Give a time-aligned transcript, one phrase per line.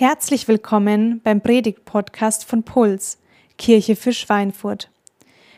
[0.00, 3.18] Herzlich willkommen beim Predigt-Podcast von Puls,
[3.58, 4.92] Kirche für Schweinfurt.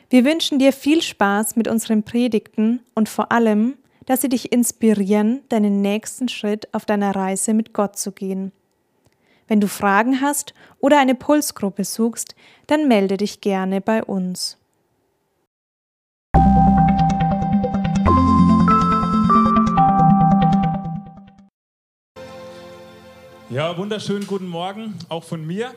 [0.09, 3.75] Wir wünschen dir viel Spaß mit unseren Predigten und vor allem,
[4.07, 8.53] dass sie dich inspirieren, deinen nächsten Schritt auf deiner Reise mit Gott zu gehen.
[9.47, 12.35] Wenn du Fragen hast oder eine Pulsgruppe suchst,
[12.67, 14.57] dann melde dich gerne bei uns.
[23.51, 25.75] Ja, wunderschönen guten Morgen, auch von mir.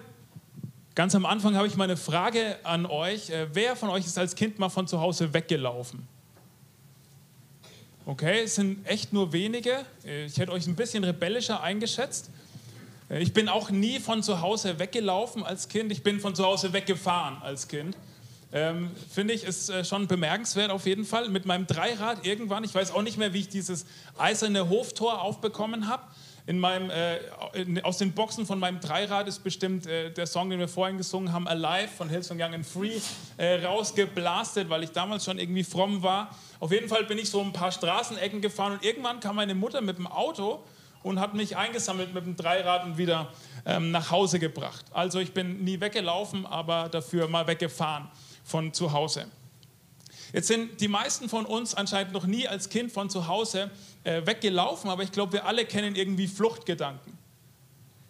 [0.94, 3.32] Ganz am Anfang habe ich mal eine Frage an euch.
[3.32, 6.08] Äh, wer von euch ist als Kind mal von zu Hause weggelaufen?
[8.06, 9.88] Okay, es sind echt nur wenige.
[10.06, 12.30] Äh, ich hätte euch ein bisschen rebellischer eingeschätzt.
[13.10, 15.92] Äh, ich bin auch nie von zu Hause weggelaufen als Kind.
[15.92, 17.98] Ich bin von zu Hause weggefahren als Kind.
[18.52, 21.28] Ähm, Finde ich, ist schon bemerkenswert auf jeden Fall.
[21.28, 25.88] Mit meinem Dreirad irgendwann, ich weiß auch nicht mehr, wie ich dieses eiserne Hoftor aufbekommen
[25.88, 26.04] habe.
[26.46, 27.20] In meinem, äh,
[27.54, 30.98] in, aus den Boxen von meinem Dreirad ist bestimmt äh, der Song, den wir vorhin
[30.98, 33.00] gesungen haben, Alive von Hillsong Young and Free,
[33.38, 36.36] äh, rausgeblastet, weil ich damals schon irgendwie fromm war.
[36.60, 39.80] Auf jeden Fall bin ich so ein paar Straßenecken gefahren und irgendwann kam meine Mutter
[39.80, 40.64] mit dem Auto
[41.02, 43.32] und hat mich eingesammelt mit dem Dreirad und wieder
[43.66, 44.86] ähm, nach Hause gebracht.
[44.92, 48.10] Also ich bin nie weggelaufen, aber dafür mal weggefahren
[48.44, 49.28] von zu Hause.
[50.34, 53.70] Jetzt sind die meisten von uns anscheinend noch nie als Kind von zu Hause
[54.04, 57.16] äh, weggelaufen, aber ich glaube, wir alle kennen irgendwie Fluchtgedanken.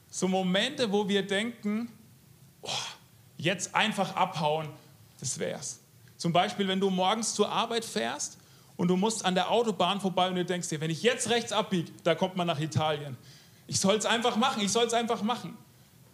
[0.10, 1.92] So Momente, wo wir denken,
[2.62, 2.70] oh,
[3.36, 4.70] jetzt einfach abhauen,
[5.20, 5.82] das wär's.
[6.16, 8.38] Zum Beispiel, wenn du morgens zur Arbeit fährst
[8.78, 11.52] und du musst an der Autobahn vorbei und du denkst dir, wenn ich jetzt rechts
[11.52, 13.18] abbiege, da kommt man nach Italien.
[13.68, 15.58] Ich soll es einfach machen, ich soll es einfach machen.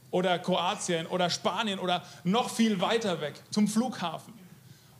[0.10, 4.39] Oder Kroatien oder Spanien oder noch viel weiter weg zum Flughafen.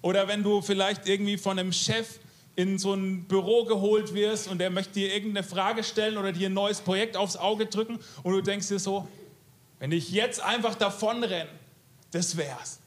[0.02, 2.20] Oder wenn du vielleicht irgendwie von einem Chef
[2.56, 6.50] in so ein Büro geholt wirst und der möchte dir irgendeine Frage stellen oder dir
[6.50, 9.08] ein neues Projekt aufs Auge drücken und du denkst dir so,
[9.80, 11.50] wenn ich jetzt einfach davonrenne,
[12.12, 12.80] das wär's.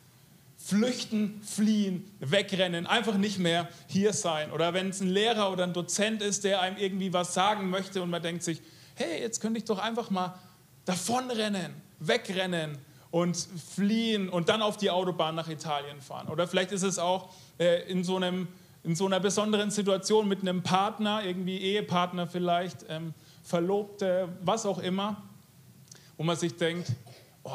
[0.58, 4.52] Flüchten, fliehen, wegrennen, einfach nicht mehr hier sein.
[4.52, 8.02] Oder wenn es ein Lehrer oder ein Dozent ist, der einem irgendwie was sagen möchte
[8.02, 8.60] und man denkt sich,
[8.94, 10.38] hey, jetzt könnte ich doch einfach mal
[10.84, 12.78] davonrennen, wegrennen,
[13.12, 16.28] und fliehen und dann auf die Autobahn nach Italien fahren.
[16.28, 17.28] Oder vielleicht ist es auch
[17.58, 18.48] äh, in, so einem,
[18.82, 23.12] in so einer besonderen Situation mit einem Partner, irgendwie Ehepartner vielleicht, ähm,
[23.44, 25.22] Verlobte, was auch immer,
[26.16, 26.90] wo man sich denkt,
[27.44, 27.50] oh,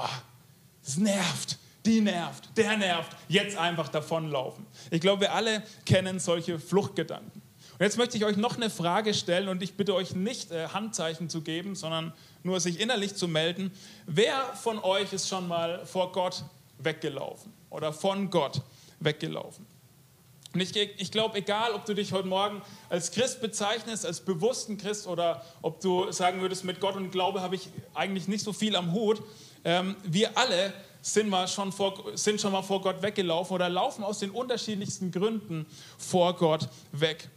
[0.83, 4.65] das nervt, die nervt, der nervt, jetzt einfach davonlaufen.
[4.91, 7.41] Ich glaube, wir alle kennen solche Fluchtgedanken.
[7.79, 10.67] Und jetzt möchte ich euch noch eine Frage stellen und ich bitte euch nicht äh,
[10.67, 12.13] Handzeichen zu geben, sondern
[12.43, 13.71] nur sich innerlich zu melden.
[14.05, 16.43] Wer von euch ist schon mal vor Gott
[16.77, 18.61] weggelaufen oder von Gott
[18.99, 19.65] weggelaufen?
[20.53, 24.77] Und ich, ich glaube, egal, ob du dich heute Morgen als Christ bezeichnest, als bewussten
[24.77, 28.53] Christ oder ob du sagen würdest, mit Gott und Glaube habe ich eigentlich nicht so
[28.53, 29.21] viel am Hut,
[29.63, 34.03] ähm, wir alle sind, mal schon vor, sind schon mal vor Gott weggelaufen oder laufen
[34.03, 35.65] aus den unterschiedlichsten Gründen
[35.97, 37.29] vor Gott weg.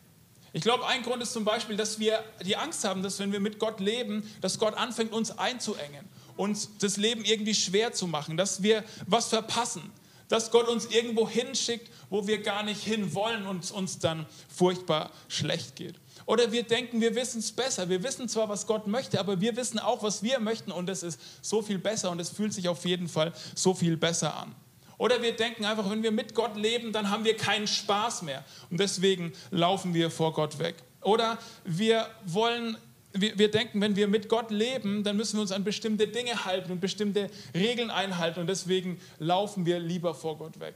[0.53, 3.41] Ich glaube, ein Grund ist zum Beispiel, dass wir die Angst haben, dass wenn wir
[3.41, 8.37] mit Gott leben, dass Gott anfängt, uns einzuengen, uns das Leben irgendwie schwer zu machen,
[8.37, 9.93] dass wir was verpassen,
[10.29, 15.11] dass Gott uns irgendwo hinschickt, wo wir gar nicht hin wollen und uns dann furchtbar
[15.29, 15.95] schlecht geht.
[16.27, 17.89] Oder wir denken, wir wissen es besser.
[17.89, 21.03] Wir wissen zwar, was Gott möchte, aber wir wissen auch, was wir möchten und es
[21.03, 24.55] ist so viel besser und es fühlt sich auf jeden Fall so viel besser an.
[25.01, 28.45] Oder wir denken einfach, wenn wir mit Gott leben, dann haben wir keinen Spaß mehr.
[28.69, 30.75] Und deswegen laufen wir vor Gott weg.
[31.01, 32.77] Oder wir wollen
[33.15, 36.45] wir, wir, denken, wenn wir mit Gott leben, dann müssen wir uns an bestimmte Dinge
[36.45, 40.75] halten und bestimmte Regeln einhalten und deswegen laufen wir lieber vor Gott weg.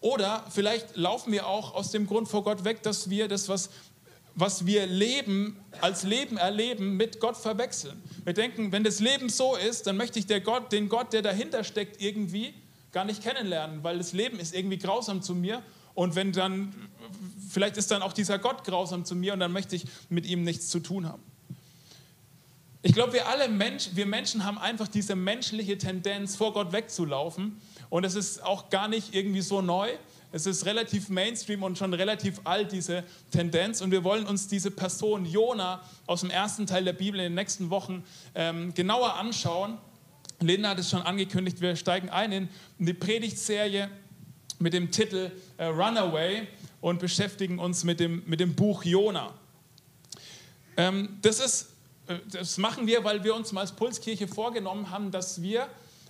[0.00, 3.68] Oder vielleicht laufen wir auch aus dem Grund vor Gott weg, dass wir das, was,
[4.34, 8.02] was wir leben, als Leben erleben, mit Gott verwechseln.
[8.24, 11.20] Wir denken, wenn das Leben so ist, dann möchte ich der Gott, den Gott, der
[11.20, 12.54] dahinter steckt, irgendwie
[12.94, 15.62] gar nicht kennenlernen, weil das Leben ist irgendwie grausam zu mir.
[15.94, 16.72] Und wenn dann,
[17.50, 20.42] vielleicht ist dann auch dieser Gott grausam zu mir und dann möchte ich mit ihm
[20.42, 21.22] nichts zu tun haben.
[22.82, 27.60] Ich glaube, wir alle Mensch, wir Menschen haben einfach diese menschliche Tendenz, vor Gott wegzulaufen.
[27.90, 29.90] Und es ist auch gar nicht irgendwie so neu.
[30.32, 33.80] Es ist relativ Mainstream und schon relativ alt, diese Tendenz.
[33.80, 37.34] Und wir wollen uns diese Person Jona aus dem ersten Teil der Bibel in den
[37.34, 38.04] nächsten Wochen
[38.34, 39.78] ähm, genauer anschauen.
[40.46, 42.48] Linda hat es schon angekündigt, wir steigen ein in
[42.78, 43.90] die Predigtserie
[44.58, 46.46] mit dem Titel äh, Runaway
[46.80, 49.34] und beschäftigen uns mit dem, mit dem Buch Jona.
[50.76, 51.72] Ähm, das, ist,
[52.06, 55.68] äh, das machen wir, weil wir uns mal als Pulskirche vorgenommen haben, dass wir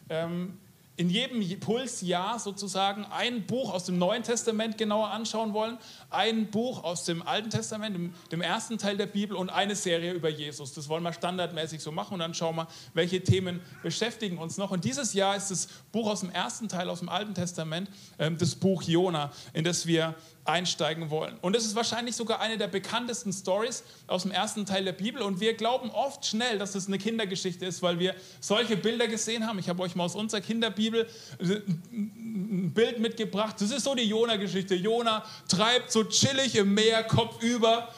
[0.09, 0.59] ähm,
[0.97, 5.77] in jedem Pulsjahr sozusagen ein Buch aus dem Neuen Testament genauer anschauen wollen,
[6.11, 10.13] ein Buch aus dem Alten Testament, dem, dem, ersten Teil der Bibel und eine Serie
[10.13, 10.73] über Jesus.
[10.73, 14.71] Das wollen wir standardmäßig so machen und dann schauen wir, welche Themen beschäftigen uns noch.
[14.71, 18.39] Und dieses Jahr ist das Buch aus dem ersten Teil aus dem Alten Testament, ähm,
[18.39, 20.15] das Buch Jona, in das wir
[20.45, 21.39] einsteigen wollen.
[21.41, 25.23] Und es ist wahrscheinlich sogar eine der bekanntesten Stories aus dem ersten Teil der Bibel.
[25.23, 29.47] Und wir glauben oft schnell, dass es eine Kindergeschichte ist, weil wir solche Bilder gesehen
[29.47, 29.59] haben.
[29.59, 31.09] Ich habe euch mal aus unserer Kinderbibel
[31.41, 33.57] ein Bild mitgebracht.
[33.59, 34.75] Das ist so die Jona-Geschichte.
[34.75, 37.89] Jona treibt so chillig im Meer, Kopf über.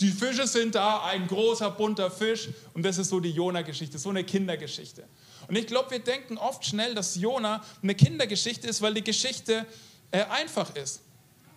[0.00, 2.48] Die Fische sind da, ein großer bunter Fisch.
[2.74, 5.04] Und das ist so die Jona-Geschichte, so eine Kindergeschichte.
[5.48, 9.64] Und ich glaube, wir denken oft schnell, dass Jona eine Kindergeschichte ist, weil die Geschichte
[10.10, 11.00] äh, einfach ist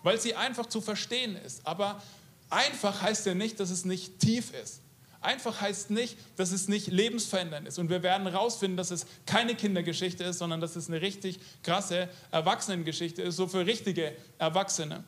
[0.02, 1.66] weil sie einfach zu verstehen ist.
[1.66, 2.02] Aber
[2.48, 4.80] einfach heißt ja nicht, dass es nicht tief ist.
[5.22, 7.78] Einfach heißt nicht, dass es nicht lebensverändernd ist.
[7.78, 12.08] Und wir werden herausfinden, dass es keine Kindergeschichte ist, sondern dass es eine richtig krasse
[12.30, 15.04] Erwachsenengeschichte ist, so für richtige Erwachsene.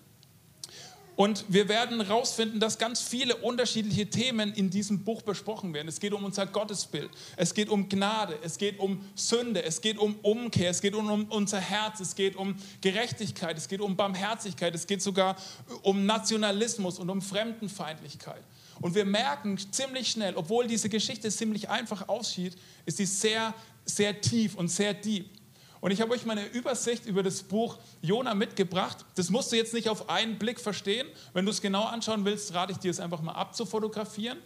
[1.14, 5.88] Und wir werden herausfinden, dass ganz viele unterschiedliche Themen in diesem Buch besprochen werden.
[5.88, 9.98] Es geht um unser Gottesbild, es geht um Gnade, es geht um Sünde, es geht
[9.98, 14.74] um Umkehr, es geht um unser Herz, es geht um Gerechtigkeit, es geht um Barmherzigkeit,
[14.74, 15.36] es geht sogar
[15.82, 18.42] um Nationalismus und um Fremdenfeindlichkeit.
[18.80, 22.56] Und wir merken ziemlich schnell, obwohl diese Geschichte ziemlich einfach aussieht,
[22.86, 23.54] ist sie sehr,
[23.84, 25.41] sehr tief und sehr deep.
[25.82, 29.04] Und ich habe euch mal eine Übersicht über das Buch Jona mitgebracht.
[29.16, 31.08] Das musst du jetzt nicht auf einen Blick verstehen.
[31.34, 34.38] Wenn du es genau anschauen willst, rate ich dir es einfach mal abzufotografieren.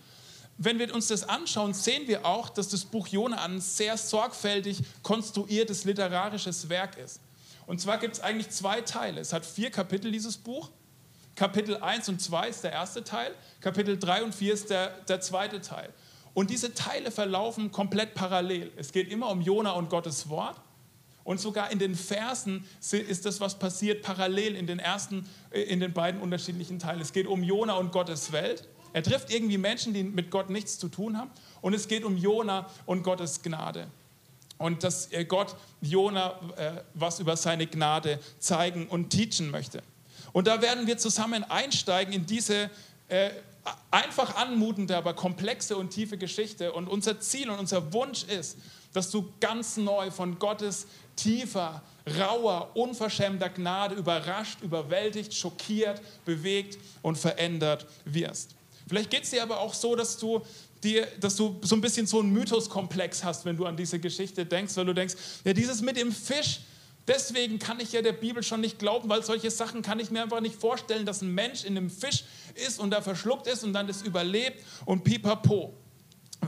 [0.57, 4.83] Wenn wir uns das anschauen, sehen wir auch, dass das Buch Jona ein sehr sorgfältig
[5.03, 7.21] konstruiertes literarisches Werk ist.
[7.67, 9.21] Und zwar gibt es eigentlich zwei Teile.
[9.21, 10.71] Es hat vier Kapitel, dieses Buch.
[11.35, 15.21] Kapitel 1 und 2 ist der erste Teil, Kapitel 3 und 4 ist der, der
[15.21, 15.93] zweite Teil.
[16.33, 18.73] Und diese Teile verlaufen komplett parallel.
[18.77, 20.59] Es geht immer um Jona und Gottes Wort.
[21.27, 25.81] Und sogar in den Versen ist das, was passiert, parallel in den ersten, äh, in
[25.81, 27.01] den beiden unterschiedlichen Teilen.
[27.01, 28.69] Es geht um Jona und Gottes Welt.
[28.93, 31.33] Er trifft irgendwie Menschen, die mit Gott nichts zu tun haben.
[31.63, 33.89] Und es geht um Jona und Gottes Gnade.
[34.57, 39.83] Und dass äh, Gott Jona äh, was über seine Gnade zeigen und teachen möchte.
[40.33, 42.71] Und da werden wir zusammen einsteigen in diese
[43.91, 46.73] einfach anmutende, aber komplexe und tiefe Geschichte.
[46.73, 48.59] Und unser Ziel und unser Wunsch ist,
[48.97, 51.83] dass du ganz neu von Gottes tiefer,
[52.19, 58.55] rauer, unverschämter Gnade überrascht, überwältigt, schockiert, bewegt und verändert wirst.
[58.89, 60.41] Vielleicht geht es dir aber auch so, dass du
[60.83, 64.47] dir, dass du so ein bisschen so einen Mythoskomplex hast, wenn du an diese Geschichte
[64.47, 65.15] denkst, weil du denkst,
[65.45, 66.61] ja, dieses mit dem Fisch,
[67.07, 70.23] deswegen kann ich ja der Bibel schon nicht glauben, weil solche Sachen kann ich mir
[70.23, 73.75] einfach nicht vorstellen, dass ein Mensch in einem Fisch ist und da verschluckt ist und
[73.75, 75.75] dann das überlebt und pipapo.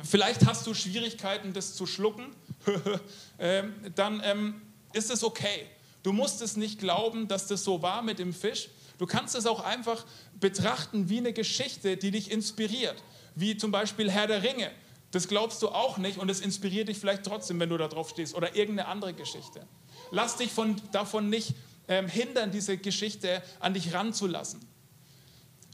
[0.05, 2.35] Vielleicht hast du Schwierigkeiten, das zu schlucken
[3.41, 4.63] Ähm, dann ähm,
[4.93, 5.67] ist es okay.
[6.03, 8.69] Du musst es nicht glauben, dass das so war mit dem Fisch.
[8.99, 10.05] Du kannst es auch einfach
[10.41, 13.01] betrachten wie eine Geschichte, die dich inspiriert.
[13.37, 14.73] Wie zum Beispiel Herr der Ringe.
[15.13, 18.11] Das glaubst du auch nicht und es inspiriert dich vielleicht trotzdem, wenn du da drauf
[18.11, 18.35] stehst.
[18.35, 19.65] Oder irgendeine andere Geschichte.
[20.11, 21.55] Lass dich von, davon nicht
[21.87, 24.61] ähm, hindern, diese Geschichte an dich ranzulassen.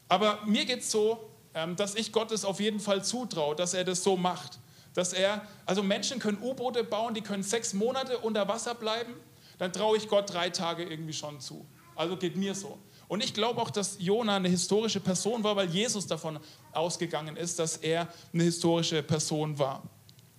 [0.08, 1.30] Aber mir geht es so,
[1.76, 4.58] dass ich Gott es auf jeden Fall zutraue, dass er das so macht
[4.94, 9.12] dass er, also Menschen können U-Boote bauen, die können sechs Monate unter Wasser bleiben,
[9.58, 11.66] dann traue ich Gott drei Tage irgendwie schon zu.
[11.96, 12.78] Also geht mir so.
[13.06, 16.40] Und ich glaube auch, dass Jona eine historische Person war, weil Jesus davon
[16.72, 19.82] ausgegangen ist, dass er eine historische Person war.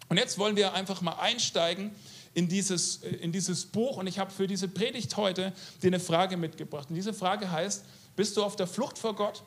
[0.10, 1.92] Und jetzt wollen wir einfach mal einsteigen
[2.34, 3.98] in dieses, in dieses Buch.
[3.98, 6.90] Und ich habe für diese Predigt heute dir eine Frage mitgebracht.
[6.90, 9.44] Und diese Frage heißt, bist du auf der Flucht vor Gott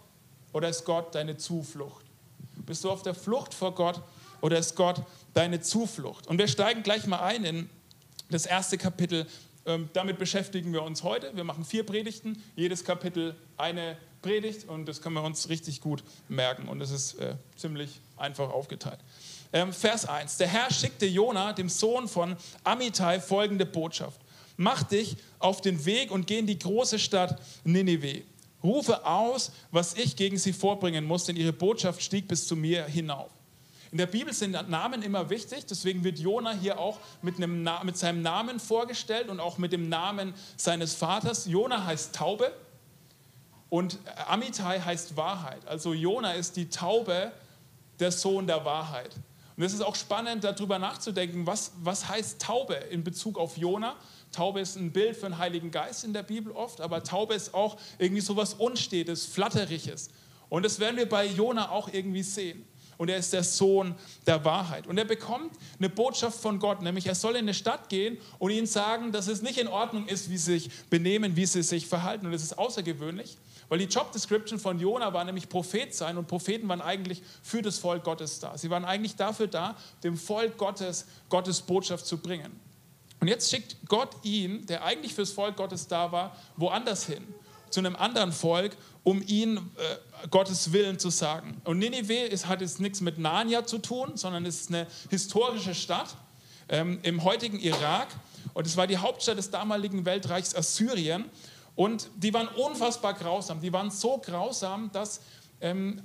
[0.58, 2.04] oder ist Gott deine Zuflucht?
[2.66, 4.02] Bist du auf der Flucht vor Gott
[4.40, 5.00] oder ist Gott
[5.32, 6.26] deine Zuflucht?
[6.26, 7.70] Und wir steigen gleich mal ein in
[8.28, 9.28] das erste Kapitel.
[9.66, 11.30] Ähm, damit beschäftigen wir uns heute.
[11.36, 16.02] Wir machen vier Predigten, jedes Kapitel eine Predigt und das können wir uns richtig gut
[16.28, 16.66] merken.
[16.66, 18.98] Und es ist äh, ziemlich einfach aufgeteilt.
[19.52, 20.38] Ähm, Vers 1.
[20.38, 24.20] Der Herr schickte Jona, dem Sohn von Amittai, folgende Botschaft.
[24.56, 28.24] Mach dich auf den Weg und geh in die große Stadt Ninive.
[28.62, 32.84] Rufe aus, was ich gegen sie vorbringen muss, denn ihre Botschaft stieg bis zu mir
[32.86, 33.30] hinauf.
[33.90, 37.96] In der Bibel sind Namen immer wichtig, deswegen wird Jona hier auch mit, einem, mit
[37.96, 41.46] seinem Namen vorgestellt und auch mit dem Namen seines Vaters.
[41.46, 42.52] Jona heißt Taube
[43.70, 45.66] und Amitai heißt Wahrheit.
[45.66, 47.32] Also Jona ist die Taube,
[47.98, 49.14] der Sohn der Wahrheit.
[49.56, 53.96] Und es ist auch spannend, darüber nachzudenken, was, was heißt Taube in Bezug auf Jona.
[54.32, 57.54] Taube ist ein Bild für den Heiligen Geist in der Bibel oft, aber Taube ist
[57.54, 60.10] auch irgendwie so was Unstetes, Flatteriges.
[60.48, 62.64] Und das werden wir bei Jona auch irgendwie sehen.
[62.98, 63.94] und er ist der Sohn
[64.26, 64.86] der Wahrheit.
[64.86, 68.50] Und er bekommt eine Botschaft von Gott, nämlich er soll in eine Stadt gehen und
[68.50, 71.86] ihnen sagen, dass es nicht in Ordnung ist, wie sie sich benehmen, wie sie sich
[71.86, 72.26] verhalten.
[72.26, 76.26] Und das ist außergewöhnlich, weil die Job Description von Jona war nämlich Prophet sein und
[76.26, 78.58] Propheten waren eigentlich für das Volk Gottes da.
[78.58, 82.67] Sie waren eigentlich dafür da, dem Volk Gottes Gottes Botschaft zu bringen.
[83.20, 87.26] Und jetzt schickt Gott ihn, der eigentlich fürs Volk Gottes da war, woanders hin,
[87.70, 91.60] zu einem anderen Volk, um ihn äh, Gottes Willen zu sagen.
[91.64, 95.74] Und Ninive ist, hat jetzt nichts mit Narnia zu tun, sondern es ist eine historische
[95.74, 96.16] Stadt
[96.68, 98.08] ähm, im heutigen Irak.
[98.54, 101.24] Und es war die Hauptstadt des damaligen Weltreichs Assyrien.
[101.74, 103.60] Und die waren unfassbar grausam.
[103.60, 105.20] Die waren so grausam, dass
[105.60, 106.02] ähm,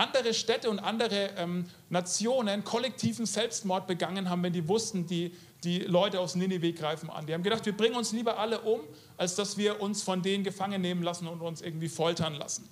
[0.00, 5.80] andere Städte und andere ähm, Nationen kollektiven Selbstmord begangen haben, wenn die wussten, die, die
[5.80, 7.26] Leute aus Ninive greifen an.
[7.26, 8.80] Die haben gedacht, wir bringen uns lieber alle um,
[9.18, 12.66] als dass wir uns von denen gefangen nehmen lassen und uns irgendwie foltern lassen.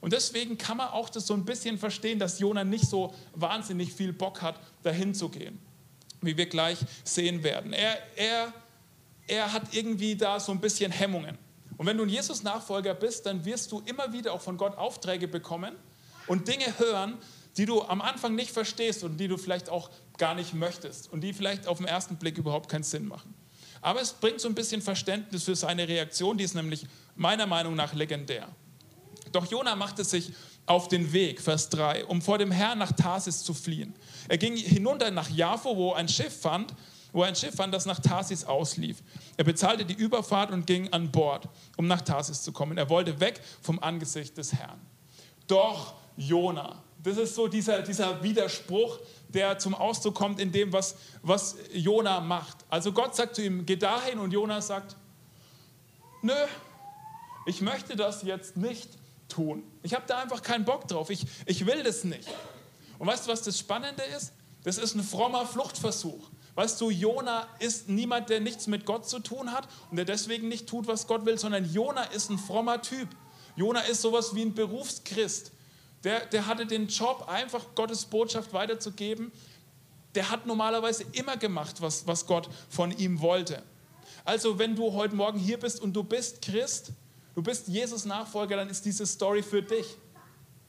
[0.00, 3.92] Und deswegen kann man auch das so ein bisschen verstehen, dass Jona nicht so wahnsinnig
[3.92, 5.58] viel Bock hat, dahin zu gehen,
[6.22, 7.74] wie wir gleich sehen werden.
[7.74, 8.52] Er, er,
[9.26, 11.36] er hat irgendwie da so ein bisschen Hemmungen.
[11.76, 15.28] Und wenn du ein Jesus-Nachfolger bist, dann wirst du immer wieder auch von Gott Aufträge
[15.28, 15.74] bekommen
[16.26, 17.18] und Dinge hören,
[17.56, 21.20] die du am Anfang nicht verstehst und die du vielleicht auch gar nicht möchtest und
[21.20, 23.34] die vielleicht auf den ersten Blick überhaupt keinen Sinn machen.
[23.80, 27.74] Aber es bringt so ein bisschen Verständnis für seine Reaktion, die ist nämlich meiner Meinung
[27.74, 28.48] nach legendär.
[29.30, 30.32] Doch Jona machte sich
[30.66, 33.94] auf den Weg, Vers 3, um vor dem Herrn nach Tarsis zu fliehen.
[34.28, 36.74] Er ging hinunter nach Jaffo, wo ein Schiff fand,
[37.12, 39.02] wo ein Schiff fand, das nach Tarsis auslief.
[39.36, 42.78] Er bezahlte die Überfahrt und ging an Bord, um nach Tarsis zu kommen.
[42.78, 44.80] Er wollte weg vom Angesicht des Herrn.
[45.46, 50.96] Doch Jona, das ist so dieser, dieser Widerspruch, der zum Ausdruck kommt in dem, was,
[51.22, 52.58] was Jona macht.
[52.70, 54.96] Also Gott sagt zu ihm, geh dahin und Jona sagt,
[56.22, 56.32] nö,
[57.46, 58.88] ich möchte das jetzt nicht
[59.28, 59.64] tun.
[59.82, 61.10] Ich habe da einfach keinen Bock drauf.
[61.10, 62.28] Ich, ich will das nicht.
[62.98, 64.32] Und weißt du, was das Spannende ist?
[64.62, 66.30] Das ist ein frommer Fluchtversuch.
[66.54, 70.48] Weißt du, Jona ist niemand, der nichts mit Gott zu tun hat und der deswegen
[70.48, 73.08] nicht tut, was Gott will, sondern Jona ist ein frommer Typ.
[73.56, 75.50] Jona ist sowas wie ein Berufschrist.
[76.04, 79.32] Der, der hatte den Job, einfach Gottes Botschaft weiterzugeben.
[80.14, 83.62] Der hat normalerweise immer gemacht, was, was Gott von ihm wollte.
[84.24, 86.92] Also wenn du heute Morgen hier bist und du bist Christ,
[87.34, 89.96] du bist Jesus Nachfolger, dann ist diese Story für dich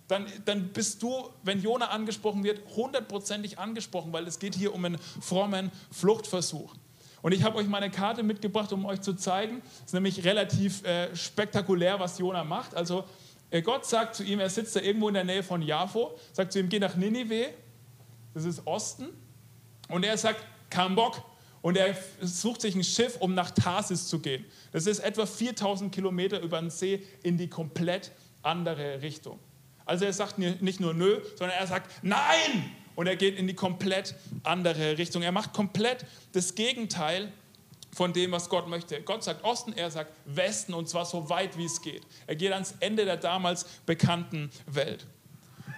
[0.08, 4.86] dann, dann bist du, wenn Jona angesprochen wird, hundertprozentig angesprochen, weil es geht hier um
[4.86, 6.76] einen frommen Fluchtversuch.
[7.22, 9.64] Und ich habe euch meine Karte mitgebracht, um euch zu zeigen.
[9.80, 12.76] Es ist nämlich relativ äh, spektakulär, was Jona macht.
[12.76, 13.04] Also
[13.62, 16.60] Gott sagt zu ihm, er sitzt da irgendwo in der Nähe von Jaffo, sagt zu
[16.60, 17.54] ihm, geh nach Ninive,
[18.34, 19.10] das ist Osten.
[19.90, 21.24] Und er sagt, kein Bock.
[21.62, 24.46] Und er sucht sich ein Schiff, um nach Tarsis zu gehen.
[24.72, 28.12] Das ist etwa 4000 Kilometer über den See in die komplett
[28.44, 29.40] andere Richtung.
[29.86, 32.72] Also er sagt nicht nur nö, sondern er sagt nein!
[32.96, 35.22] Und er geht in die komplett andere Richtung.
[35.22, 37.32] Er macht komplett das Gegenteil
[37.96, 39.02] von dem, was Gott möchte.
[39.02, 42.04] Gott sagt Osten, er sagt Westen und zwar so weit, wie es geht.
[42.28, 45.08] Er geht ans Ende der damals bekannten Welt.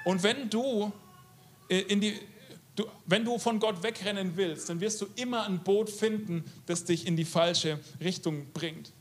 [0.03, 0.91] Und wenn du,
[1.69, 2.19] äh, in die,
[2.75, 6.85] du, wenn du von Gott wegrennen willst, dann wirst du immer ein Boot finden, das
[6.85, 8.91] dich in die falsche Richtung bringt.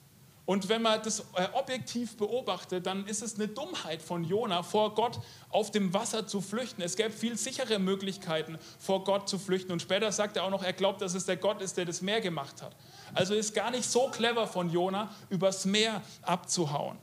[0.45, 4.95] Und wenn man das äh, objektiv beobachtet, dann ist es eine Dummheit von Jona, vor
[4.95, 5.19] Gott
[5.49, 6.83] auf dem Wasser zu flüchten.
[6.83, 9.73] Es gäbe viel sichere Möglichkeiten, vor Gott zu flüchten.
[9.73, 12.03] Und später sagt er auch noch, er glaubt, dass es der Gott ist, der das
[12.03, 12.77] Meer gemacht hat.
[13.15, 16.99] Also ist gar nicht so clever von Jona, übers Meer abzuhauen.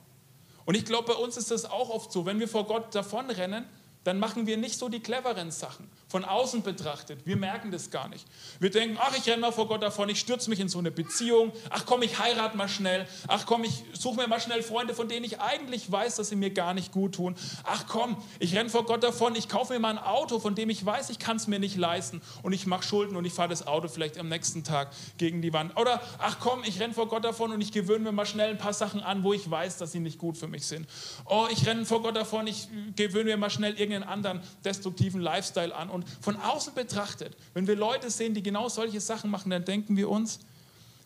[0.66, 3.66] Und ich glaube, bei uns ist das auch oft so, wenn wir vor Gott davonrennen,
[4.04, 5.90] dann machen wir nicht so die cleveren Sachen.
[6.14, 8.28] Von außen betrachtet, wir merken das gar nicht.
[8.60, 10.92] Wir denken, ach, ich renne mal vor Gott davon, ich stürze mich in so eine
[10.92, 14.94] Beziehung, ach komm, ich heirate mal schnell, ach komm, ich suche mir mal schnell Freunde,
[14.94, 17.36] von denen ich eigentlich weiß, dass sie mir gar nicht gut tun.
[17.64, 20.70] Ach komm, ich renne vor Gott davon, ich kaufe mir mal ein Auto, von dem
[20.70, 23.50] ich weiß, ich kann es mir nicht leisten und ich mache Schulden und ich fahre
[23.50, 25.76] das Auto vielleicht am nächsten Tag gegen die Wand.
[25.80, 28.60] Oder ach komm, ich renne vor Gott davon und ich gewöhne mir mal schnell ein
[28.60, 30.88] paar Sachen an, wo ich weiß, dass sie nicht gut für mich sind.
[31.26, 35.76] Oh, ich renne vor Gott davon, ich gewöhne mir mal schnell irgendeinen anderen destruktiven Lifestyle
[35.76, 39.66] an und von außen betrachtet, wenn wir Leute sehen, die genau solche Sachen machen, dann
[39.66, 40.40] denken wir uns,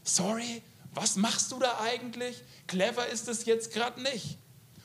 [0.03, 0.61] sorry,
[0.93, 2.43] was machst du da eigentlich?
[2.67, 4.37] Clever ist es jetzt gerade nicht.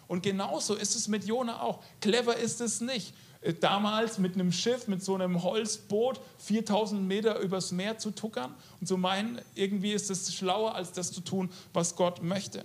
[0.08, 1.82] Und genauso ist es mit Jona auch.
[2.00, 3.14] Clever ist es nicht.
[3.40, 8.54] Äh, damals mit einem Schiff, mit so einem Holzboot 4000 Meter übers Meer zu tuckern
[8.80, 12.64] und zu meinen, irgendwie ist es schlauer, als das zu tun, was Gott möchte.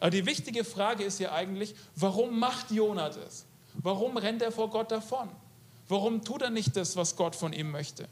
[0.00, 3.46] Aber die wichtige Frage ist ja eigentlich, warum macht Jona das?
[3.74, 5.28] Warum rennt er vor Gott davon?
[5.88, 8.08] Warum tut er nicht das, was Gott von ihm möchte?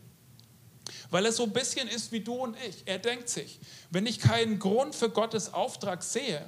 [1.11, 2.83] Weil er so ein bisschen ist wie du und ich.
[2.87, 6.45] Er denkt sich, wenn ich keinen Grund für Gottes Auftrag sehe,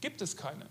[0.00, 0.68] gibt es keinen.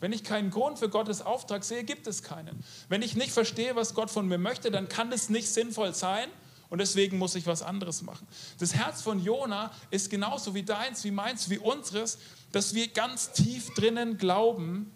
[0.00, 2.64] Wenn ich keinen Grund für Gottes Auftrag sehe, gibt es keinen.
[2.88, 6.28] Wenn ich nicht verstehe, was Gott von mir möchte, dann kann es nicht sinnvoll sein
[6.70, 8.26] und deswegen muss ich was anderes machen.
[8.58, 12.18] Das Herz von Jona ist genauso wie deins, wie meins, wie unseres,
[12.52, 14.90] dass wir ganz tief drinnen glauben,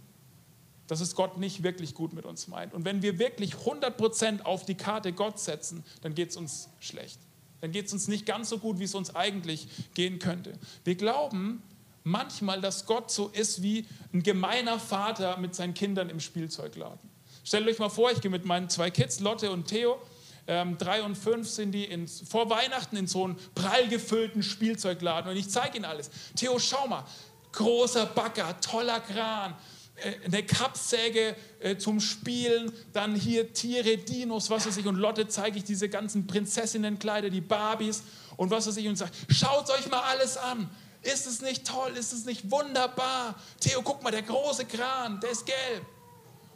[0.86, 2.74] dass es Gott nicht wirklich gut mit uns meint.
[2.74, 7.18] Und wenn wir wirklich 100% auf die Karte Gott setzen, dann geht es uns schlecht.
[7.60, 10.52] Dann geht es uns nicht ganz so gut, wie es uns eigentlich gehen könnte.
[10.84, 11.62] Wir glauben
[12.02, 16.98] manchmal, dass Gott so ist wie ein gemeiner Vater mit seinen Kindern im Spielzeugladen.
[17.42, 19.98] Stellt euch mal vor, ich gehe mit meinen zwei Kids, Lotte und Theo,
[20.46, 25.30] ähm, drei und fünf sind die in, vor Weihnachten in so einen prall gefüllten Spielzeugladen
[25.30, 26.10] und ich zeige ihnen alles.
[26.36, 27.04] Theo, schau mal,
[27.52, 29.54] großer Bagger, toller Kran,
[30.24, 34.86] eine Kappsäge äh, zum Spielen, dann hier Tiere, Dinos, was weiß ich.
[34.86, 38.02] Und Lotte zeige ich diese ganzen Prinzessinnenkleider, die Barbies
[38.36, 38.88] und was weiß ich.
[38.88, 40.68] Und sage, schaut euch mal alles an.
[41.02, 41.92] Ist es nicht toll?
[41.96, 43.36] Ist es nicht wunderbar?
[43.60, 45.86] Theo, guck mal, der große Kran, der ist gelb.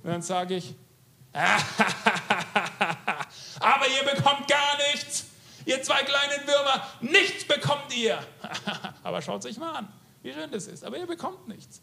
[0.03, 0.75] Und dann sage ich,
[3.61, 5.27] aber ihr bekommt gar nichts.
[5.67, 8.19] Ihr zwei kleinen Würmer, nichts bekommt ihr.
[9.03, 9.93] aber schaut sich mal an,
[10.23, 10.83] wie schön das ist.
[10.83, 11.83] Aber ihr bekommt nichts.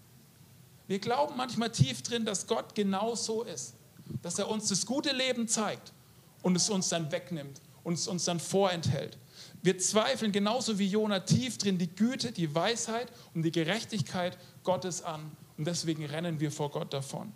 [0.87, 3.75] Wir glauben manchmal tief drin, dass Gott genau so ist,
[4.21, 5.93] dass er uns das gute Leben zeigt
[6.41, 9.17] und es uns dann wegnimmt und es uns dann vorenthält.
[9.63, 15.01] Wir zweifeln genauso wie Jona tief drin die Güte, die Weisheit und die Gerechtigkeit Gottes
[15.01, 17.31] an und deswegen rennen wir vor Gott davon.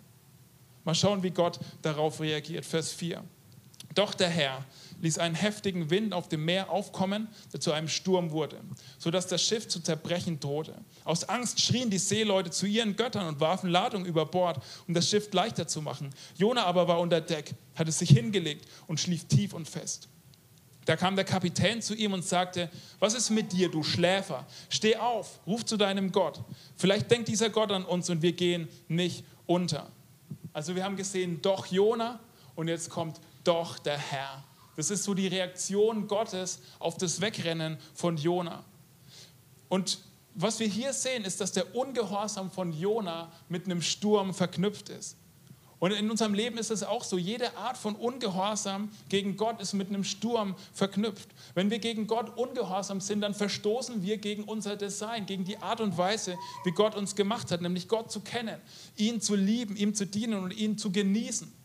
[0.84, 2.64] Mal schauen, wie Gott darauf reagiert.
[2.64, 3.22] Vers 4.
[3.94, 4.64] Doch der Herr
[5.00, 8.60] ließ einen heftigen Wind auf dem Meer aufkommen, der zu einem Sturm wurde,
[8.98, 10.74] sodass das Schiff zu zerbrechen drohte.
[11.04, 15.08] Aus Angst schrien die Seeleute zu ihren Göttern und warfen Ladung über Bord, um das
[15.08, 16.10] Schiff leichter zu machen.
[16.36, 20.08] Jona aber war unter Deck, hatte sich hingelegt und schlief tief und fest.
[20.86, 24.46] Da kam der Kapitän zu ihm und sagte, was ist mit dir, du Schläfer?
[24.70, 26.42] Steh auf, ruf zu deinem Gott.
[26.76, 29.90] Vielleicht denkt dieser Gott an uns und wir gehen nicht unter.
[30.52, 32.18] Also wir haben gesehen, doch Jona
[32.56, 34.42] und jetzt kommt doch der Herr.
[34.80, 38.64] Das ist so die Reaktion Gottes auf das Wegrennen von Jona.
[39.68, 39.98] Und
[40.32, 45.18] was wir hier sehen, ist, dass der Ungehorsam von Jona mit einem Sturm verknüpft ist.
[45.80, 49.74] Und in unserem Leben ist es auch so, jede Art von Ungehorsam gegen Gott ist
[49.74, 51.28] mit einem Sturm verknüpft.
[51.52, 55.82] Wenn wir gegen Gott ungehorsam sind, dann verstoßen wir gegen unser Design, gegen die Art
[55.82, 58.58] und Weise, wie Gott uns gemacht hat, nämlich Gott zu kennen,
[58.96, 61.59] ihn zu lieben, ihm zu dienen und ihn zu genießen.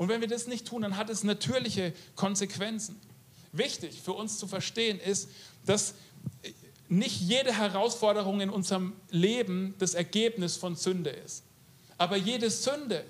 [0.00, 2.98] Und wenn wir das nicht tun, dann hat es natürliche Konsequenzen.
[3.52, 5.28] Wichtig für uns zu verstehen ist,
[5.66, 5.92] dass
[6.88, 11.44] nicht jede Herausforderung in unserem Leben das Ergebnis von Sünde ist.
[11.98, 13.04] Aber jede Sünde,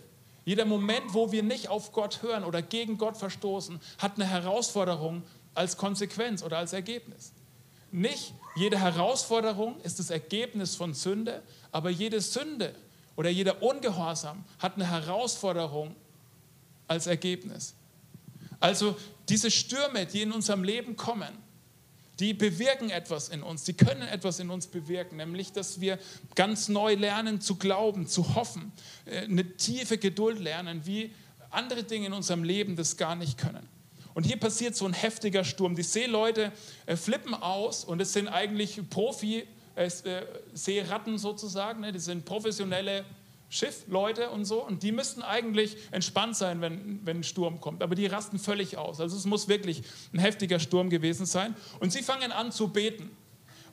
[0.44, 5.22] jeder Moment, wo wir nicht auf Gott hören oder gegen Gott verstoßen, hat eine Herausforderung
[5.55, 7.31] als Konsequenz oder als Ergebnis.
[7.92, 12.74] Nicht jede Herausforderung ist das Ergebnis von Sünde, aber jede Sünde
[13.14, 15.94] oder jeder Ungehorsam hat eine Herausforderung
[16.90, 17.74] als Ergebnis.
[18.59, 18.96] Also
[19.29, 21.31] diese Stürme, die in unserem Leben kommen,
[22.18, 26.00] die bewirken etwas in uns, die können etwas in uns bewirken, nämlich dass wir
[26.35, 28.72] ganz neu lernen zu glauben, zu hoffen,
[29.07, 31.12] äh, eine tiefe Geduld lernen, wie
[31.50, 33.68] andere Dinge in unserem Leben das gar nicht können.
[34.12, 35.76] Und hier passiert so ein heftiger Sturm.
[35.76, 36.50] Die Seeleute
[36.87, 41.92] äh, flippen aus und es sind eigentlich Profi-Seeratten äh, sozusagen, ne?
[41.92, 43.05] die sind professionelle
[43.51, 47.83] Schiffleute und so, und die müssten eigentlich entspannt sein, wenn, wenn ein Sturm kommt.
[47.83, 49.01] Aber die rasten völlig aus.
[49.01, 49.83] Also es muss wirklich
[50.15, 51.57] ein heftiger Sturm gewesen sein.
[51.81, 53.11] Und sie fangen an zu beten.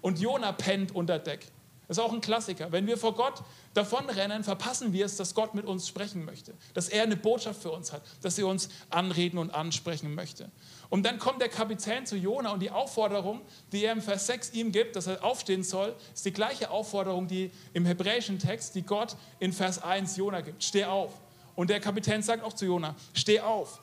[0.01, 1.51] Und Jona pennt unter Deck.
[1.87, 2.71] Das ist auch ein Klassiker.
[2.71, 6.89] Wenn wir vor Gott davonrennen, verpassen wir es, dass Gott mit uns sprechen möchte, dass
[6.89, 10.51] er eine Botschaft für uns hat, dass er uns anreden und ansprechen möchte.
[10.89, 14.53] Und dann kommt der Kapitän zu Jona und die Aufforderung, die er im Vers 6
[14.53, 18.83] ihm gibt, dass er aufstehen soll, ist die gleiche Aufforderung, die im hebräischen Text, die
[18.83, 20.63] Gott in Vers 1 Jona gibt.
[20.63, 21.13] Steh auf.
[21.55, 23.79] Und der Kapitän sagt auch zu Jona, steh auf.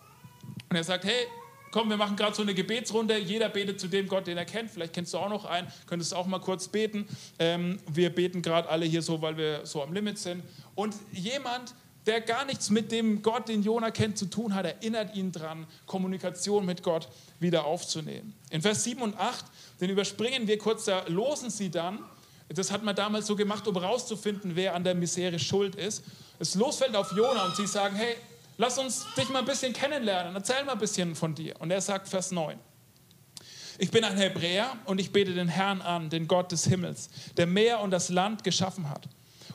[0.69, 1.27] Und er sagt, hey,
[1.75, 3.19] komm, wir machen gerade so eine Gebetsrunde.
[3.19, 4.71] Jeder betet zu dem Gott, den er kennt.
[4.71, 7.05] Vielleicht kennst du auch noch einen, könntest auch mal kurz beten.
[7.41, 10.45] Ähm, wir beten gerade alle hier so, weil wir so am Limit sind.
[10.77, 11.75] Und jemand,
[12.07, 15.67] der gar nichts mit dem Gott, den Jona kennt, zu tun hat, erinnert ihn dran,
[15.85, 17.09] Kommunikation mit Gott
[17.41, 18.35] wieder aufzunehmen.
[18.51, 19.45] In Vers 7 und 8,
[19.81, 21.99] den überspringen wir kurz, da losen sie dann.
[22.51, 26.05] Das hat man damals so gemacht, um herauszufinden, wer an der Misere schuld ist.
[26.39, 28.15] Es losfällt auf Jona und sie sagen: Hey,
[28.57, 31.55] lass uns dich mal ein bisschen kennenlernen, erzähl mal ein bisschen von dir.
[31.61, 32.59] Und er sagt, Vers 9.
[33.79, 37.47] Ich bin ein Hebräer und ich bete den Herrn an, den Gott des Himmels, der
[37.47, 39.09] Meer und das Land geschaffen hat.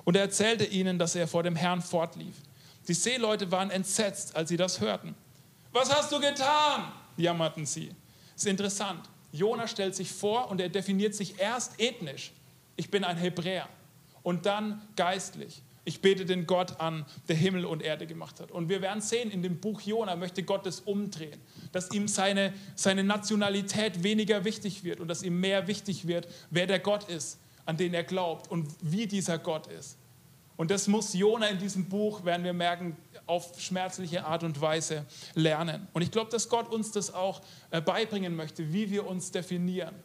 [0.03, 2.35] Und er erzählte ihnen, dass er vor dem Herrn fortlief.
[2.87, 5.15] Die Seeleute waren entsetzt, als sie das hörten.
[5.71, 6.91] Was hast du getan?
[7.15, 7.91] jammerten sie.
[8.35, 9.09] Ist interessant.
[9.31, 12.31] Jona stellt sich vor und er definiert sich erst ethnisch.
[12.75, 13.69] Ich bin ein Hebräer.
[14.23, 15.61] Und dann geistlich.
[15.89, 18.51] Ich bete den Gott an, der Himmel und Erde gemacht hat.
[18.51, 22.53] Und wir werden sehen, in dem Buch Jona möchte Gott es umdrehen, dass ihm seine,
[22.75, 27.39] seine Nationalität weniger wichtig wird und dass ihm mehr wichtig wird, wer der Gott ist,
[27.65, 29.97] an den er glaubt und wie dieser Gott ist.
[30.57, 35.07] Und das muss Jona in diesem Buch, werden wir merken, auf schmerzliche Art und Weise
[35.33, 35.87] lernen.
[35.93, 39.95] Und ich glaube, dass Gott uns das auch äh, beibringen möchte, wie wir uns definieren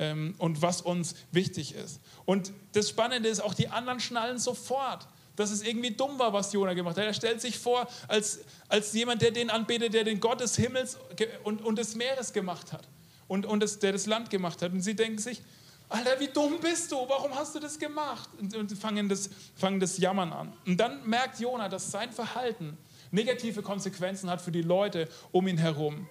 [0.00, 2.00] ähm, und was uns wichtig ist.
[2.24, 5.06] Und das Spannende ist, auch die anderen schnallen sofort,
[5.38, 7.04] dass es irgendwie dumm war, was Jona gemacht hat.
[7.04, 10.98] Er stellt sich vor als, als jemand, der den anbetet, der den Gott des Himmels
[11.44, 12.88] und, und des Meeres gemacht hat
[13.28, 14.72] und, und das, der das Land gemacht hat.
[14.72, 15.40] Und sie denken sich,
[15.88, 16.96] Alter, wie dumm bist du?
[17.08, 18.28] Warum hast du das gemacht?
[18.38, 20.52] Und, und fangen, das, fangen das Jammern an.
[20.66, 22.76] Und dann merkt Jona, dass sein Verhalten
[23.10, 26.08] negative Konsequenzen hat für die Leute um ihn herum.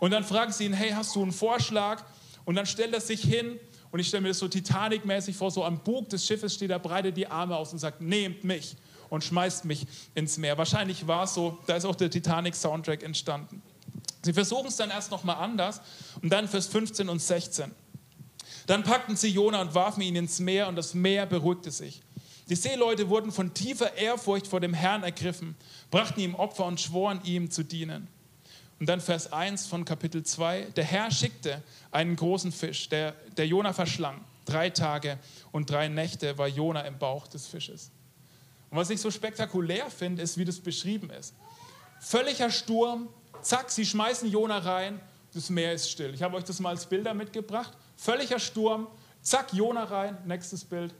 [0.00, 2.02] Und dann fragen sie ihn, hey, hast du einen Vorschlag?
[2.44, 3.60] Und dann stellt er sich hin
[3.92, 6.78] und ich stelle mir das so Titanic-mäßig vor, so am Bug des Schiffes steht er,
[6.78, 8.74] breitet die Arme aus und sagt, nehmt mich
[9.10, 10.56] und schmeißt mich ins Meer.
[10.56, 13.62] Wahrscheinlich war es so, da ist auch der Titanic-Soundtrack entstanden.
[14.22, 15.82] Sie versuchen es dann erst nochmal anders
[16.22, 17.70] und dann Vers 15 und 16.
[18.66, 22.00] Dann packten sie Jona und warfen ihn ins Meer und das Meer beruhigte sich.
[22.48, 25.54] Die Seeleute wurden von tiefer Ehrfurcht vor dem Herrn ergriffen,
[25.90, 28.08] brachten ihm Opfer und schworen ihm zu dienen.
[28.82, 30.72] Und dann Vers 1 von Kapitel 2.
[30.74, 34.24] Der Herr schickte einen großen Fisch, der, der Jona verschlang.
[34.44, 35.20] Drei Tage
[35.52, 37.92] und drei Nächte war Jona im Bauch des Fisches.
[38.70, 41.32] Und was ich so spektakulär finde, ist, wie das beschrieben ist.
[42.00, 43.08] Völliger Sturm,
[43.40, 44.98] zack, sie schmeißen Jona rein,
[45.32, 46.12] das Meer ist still.
[46.12, 47.78] Ich habe euch das mal als Bilder mitgebracht.
[47.96, 48.88] Völliger Sturm,
[49.20, 50.92] zack, Jona rein, nächstes Bild,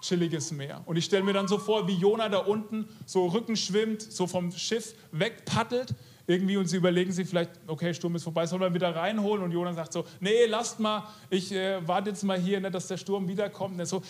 [0.00, 0.80] chilliges Meer.
[0.86, 4.28] Und ich stelle mir dann so vor, wie Jona da unten so Rücken schwimmt, so
[4.28, 5.92] vom Schiff wegpaddelt
[6.26, 9.42] irgendwie und sie überlegen sich vielleicht, okay, Sturm ist vorbei, soll man wieder reinholen?
[9.42, 12.86] Und Jonas sagt so, nee, lasst mal, ich äh, warte jetzt mal hier, ne, dass
[12.86, 13.76] der Sturm wiederkommt.
[13.76, 14.02] Ne, so,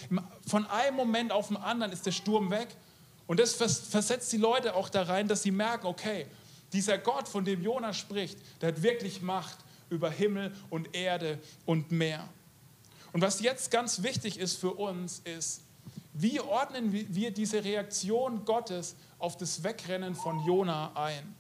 [0.47, 2.69] von einem Moment auf den anderen ist der Sturm weg.
[3.27, 6.27] Und das versetzt die Leute auch da rein, dass sie merken, okay,
[6.73, 9.59] dieser Gott, von dem Jonas spricht, der hat wirklich Macht
[9.91, 12.29] über Himmel und Erde und Meer.
[13.13, 15.63] Und was jetzt ganz wichtig ist für uns, ist,
[16.13, 21.35] wie ordnen wir diese Reaktion Gottes auf das Wegrennen von Jona ein?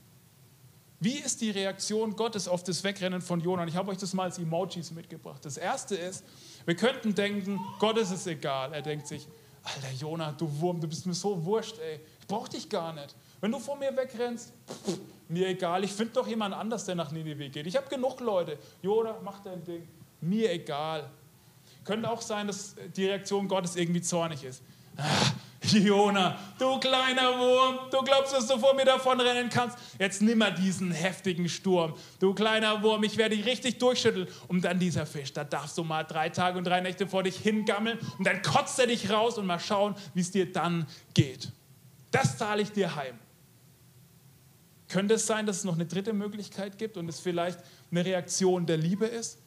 [1.05, 3.61] Wie ist die Reaktion Gottes auf das Wegrennen von Jona?
[3.61, 5.45] Und ich habe euch das mal als Emojis mitgebracht.
[5.45, 6.25] Das erste ist,
[6.65, 8.73] wir könnten denken, Gott ist es egal.
[8.73, 9.29] Er denkt sich,
[9.65, 12.01] Alter Jona, du Wurm, du bist mir so wurscht, ey.
[12.21, 13.15] Ich brauche dich gar nicht.
[13.43, 15.85] Wenn du vor mir wegrennst, pff, mir egal.
[15.85, 17.67] Ich finde doch jemand anders, der nach Nineveh geht.
[17.67, 18.59] Ich habe genug Leute.
[18.81, 19.87] Jona, mach dein Ding.
[20.23, 21.11] Mir egal.
[21.85, 24.63] Könnte auch sein, dass die Reaktion Gottes irgendwie zornig ist.
[24.97, 25.03] Ah,
[25.73, 29.79] Jona, du kleiner Wurm, du glaubst, dass du vor mir davonrennen kannst?
[29.99, 31.95] Jetzt nimm mal diesen heftigen Sturm.
[32.21, 34.29] Du kleiner Wurm, ich werde dich richtig durchschütteln.
[34.49, 37.37] Und dann dieser Fisch, da darfst du mal drei Tage und drei Nächte vor dich
[37.37, 41.53] hingammeln und dann kotzt er dich raus und mal schauen, wie es dir dann geht.
[42.11, 43.19] Das zahle ich dir heim.
[44.89, 47.59] Könnte es sein, dass es noch eine dritte Möglichkeit gibt und es vielleicht
[47.91, 49.39] eine Reaktion der Liebe ist?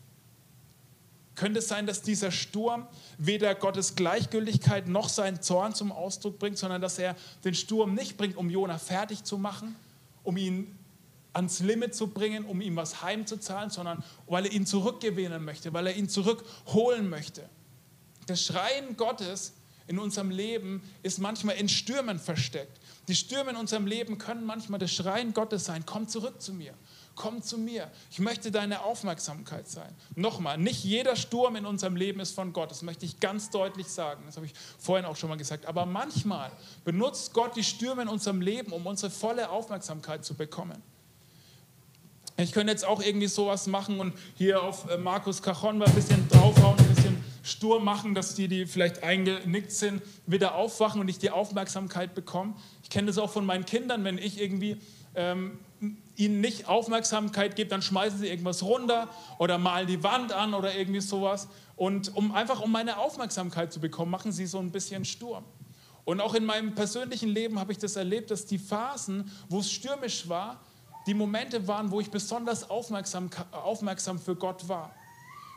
[1.37, 2.87] Könnte es sein, dass dieser Sturm
[3.19, 8.17] weder Gottes Gleichgültigkeit noch seinen Zorn zum Ausdruck bringt, sondern dass er den Sturm nicht
[8.17, 9.75] bringt, um Jona fertig zu machen,
[10.23, 10.75] um ihn
[11.33, 15.85] ans Limit zu bringen, um ihm was heimzuzahlen, sondern weil er ihn zurückgewinnen möchte, weil
[15.85, 17.47] er ihn zurückholen möchte.
[18.25, 19.53] Das Schreien Gottes
[19.85, 22.79] in unserem Leben ist manchmal in Stürmen versteckt.
[23.07, 25.85] Die Stürme in unserem Leben können manchmal das Schreien Gottes sein.
[25.85, 26.73] Komm zurück zu mir
[27.17, 27.91] komm zu mir.
[28.09, 29.93] Ich möchte deine Aufmerksamkeit sein.
[30.15, 32.71] Nochmal, nicht jeder Sturm in unserem Leben ist von Gott.
[32.71, 34.23] Das möchte ich ganz deutlich sagen.
[34.25, 35.65] Das habe ich vorhin auch schon mal gesagt.
[35.65, 36.51] Aber manchmal
[36.85, 40.81] benutzt Gott die Stürme in unserem Leben, um unsere volle Aufmerksamkeit zu bekommen.
[42.39, 45.95] Ich könnte jetzt auch irgendwie sowas machen und hier auf äh, Markus Cajon mal ein
[45.95, 51.07] bisschen draufhauen, ein bisschen stur machen, dass die, die vielleicht eingenickt sind, wieder aufwachen und
[51.07, 52.53] ich die Aufmerksamkeit bekomme.
[52.83, 54.77] Ich kenne das auch von meinen Kindern, wenn ich irgendwie
[55.17, 55.59] ähm,
[56.15, 60.73] ihnen nicht Aufmerksamkeit gebe, dann schmeißen sie irgendwas runter oder malen die Wand an oder
[60.75, 61.47] irgendwie sowas.
[61.75, 65.43] Und um einfach um meine Aufmerksamkeit zu bekommen, machen sie so ein bisschen Sturm.
[66.05, 69.69] Und auch in meinem persönlichen Leben habe ich das erlebt, dass die Phasen, wo es
[69.69, 70.61] stürmisch war,
[71.05, 74.93] die Momente waren, wo ich besonders aufmerksam, aufmerksam für Gott war.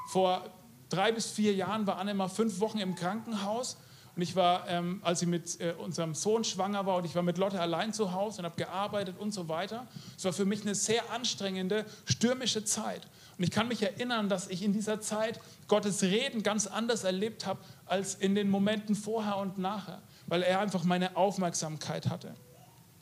[0.09, 0.45] Vor
[0.89, 3.77] drei bis vier Jahren war Anne mal fünf Wochen im Krankenhaus
[4.21, 7.23] und ich war, ähm, als sie mit äh, unserem Sohn schwanger war und ich war
[7.23, 9.87] mit Lotte allein zu Hause und habe gearbeitet und so weiter.
[10.15, 13.09] Es war für mich eine sehr anstrengende, stürmische Zeit.
[13.39, 17.47] Und ich kann mich erinnern, dass ich in dieser Zeit Gottes Reden ganz anders erlebt
[17.47, 22.35] habe als in den Momenten vorher und nachher, weil er einfach meine Aufmerksamkeit hatte.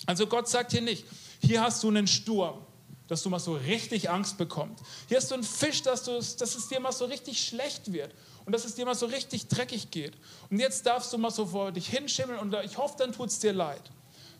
[0.06, 1.04] Also Gott sagt hier nicht,
[1.42, 2.64] hier hast du einen Sturm,
[3.08, 4.84] dass du mal so richtig Angst bekommst.
[5.08, 8.14] Hier hast du einen Fisch, dass, dass es dir mal so richtig schlecht wird
[8.48, 10.16] und dass es dir mal so richtig dreckig geht.
[10.48, 13.40] Und jetzt darfst du mal so vor dich hinschimmeln und ich hoffe, dann tut es
[13.40, 13.82] dir leid.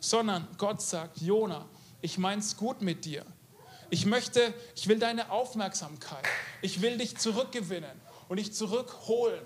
[0.01, 1.69] Sondern Gott sagt, Jona,
[2.01, 3.27] ich mein's gut mit dir.
[3.91, 6.25] Ich möchte, ich will deine Aufmerksamkeit.
[6.63, 9.43] Ich will dich zurückgewinnen und dich zurückholen.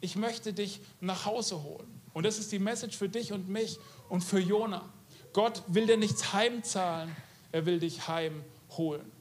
[0.00, 2.00] Ich möchte dich nach Hause holen.
[2.12, 4.92] Und das ist die Message für dich und mich und für Jona.
[5.32, 7.14] Gott will dir nichts heimzahlen,
[7.52, 9.19] er will dich heimholen.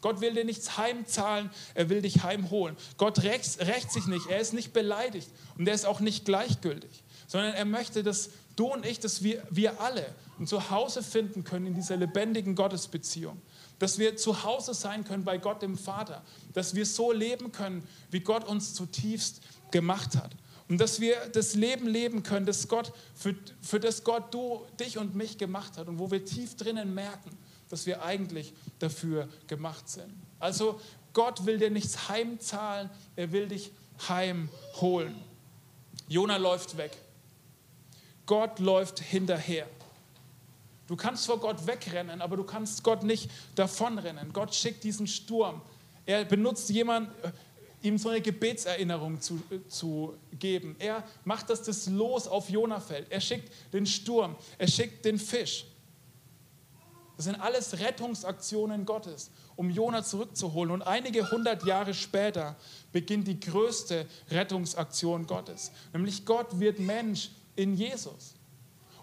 [0.00, 2.76] Gott will dir nichts heimzahlen, er will dich heimholen.
[2.96, 7.02] Gott rächt, rächt sich nicht, er ist nicht beleidigt und er ist auch nicht gleichgültig,
[7.26, 10.06] sondern er möchte, dass du und ich, dass wir, wir alle
[10.38, 13.40] ein Zuhause finden können in dieser lebendigen Gottesbeziehung.
[13.78, 16.22] Dass wir zu Hause sein können bei Gott dem Vater.
[16.52, 20.32] Dass wir so leben können, wie Gott uns zutiefst gemacht hat.
[20.68, 24.98] Und dass wir das Leben leben können, das Gott, für, für das Gott du, dich
[24.98, 27.36] und mich gemacht hat und wo wir tief drinnen merken,
[27.70, 30.12] dass wir eigentlich dafür gemacht sind.
[30.38, 30.80] Also
[31.14, 33.72] Gott will dir nichts heimzahlen, er will dich
[34.08, 35.14] heimholen.
[36.08, 36.96] Jona läuft weg.
[38.26, 39.66] Gott läuft hinterher.
[40.86, 44.32] Du kannst vor Gott wegrennen, aber du kannst Gott nicht davonrennen.
[44.32, 45.62] Gott schickt diesen Sturm.
[46.04, 47.12] Er benutzt jemanden,
[47.82, 50.76] ihm so eine Gebetserinnerung zu, zu geben.
[50.78, 53.10] Er macht, dass das Los auf Jona fällt.
[53.10, 55.64] Er schickt den Sturm, er schickt den Fisch.
[57.20, 60.70] Das sind alles Rettungsaktionen Gottes, um Jona zurückzuholen.
[60.70, 62.56] Und einige hundert Jahre später
[62.92, 65.70] beginnt die größte Rettungsaktion Gottes.
[65.92, 68.32] Nämlich Gott wird Mensch in Jesus.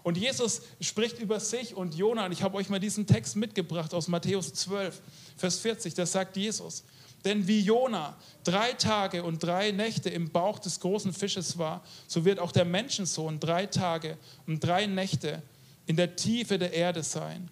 [0.02, 2.26] Und Jesus spricht über sich und Jona.
[2.26, 5.00] Und ich habe euch mal diesen Text mitgebracht aus Matthäus 12,
[5.36, 5.94] Vers 40.
[5.94, 6.82] Da sagt Jesus,
[7.24, 12.24] denn wie Jona drei Tage und drei Nächte im Bauch des großen Fisches war, so
[12.24, 15.40] wird auch der Menschensohn drei Tage und drei Nächte
[15.86, 17.48] in der Tiefe der Erde sein.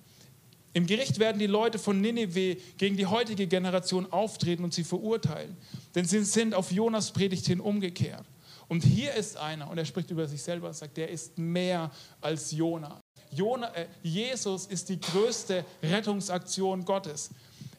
[0.76, 5.56] Im Gericht werden die Leute von Nineveh gegen die heutige Generation auftreten und sie verurteilen,
[5.94, 8.26] denn sie sind auf Jonas Predigt hin umgekehrt.
[8.68, 11.90] Und hier ist einer, und er spricht über sich selber und sagt, der ist mehr
[12.20, 13.00] als Jona.
[13.30, 17.30] Jona äh, Jesus ist die größte Rettungsaktion Gottes.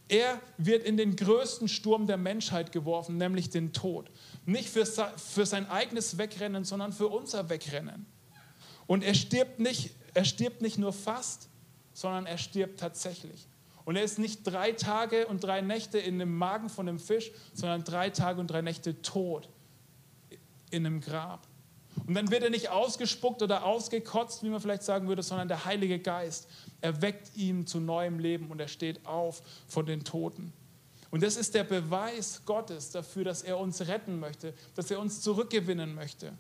[0.08, 4.10] Er wird in den größten Sturm der Menschheit geworfen, nämlich den Tod.
[4.48, 8.08] Nicht für, für sein eigenes Wegrennen, sondern für unser Wegrennen.
[8.88, 11.48] Und er stirbt nicht, er stirbt nicht nur fast,
[11.98, 13.48] sondern er stirbt tatsächlich.
[13.84, 17.32] Und er ist nicht drei Tage und drei Nächte in dem Magen von einem Fisch,
[17.56, 19.50] sondern drei Tage und drei Nächte tot
[20.70, 21.48] in einem Grab.
[22.06, 25.66] Und dann wird er nicht ausgespuckt oder ausgekotzt, wie man vielleicht sagen würde, sondern der
[25.66, 26.48] Heilige Geist
[26.82, 30.54] erweckt ihn zu neuem Leben und er steht auf von den Toten.
[31.10, 35.22] Und das ist der Beweis Gottes dafür, dass er uns retten möchte, dass er uns
[35.22, 36.32] zurückgewinnen möchte.